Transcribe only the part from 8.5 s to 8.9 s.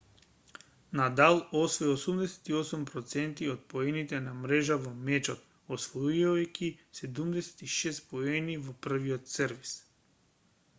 во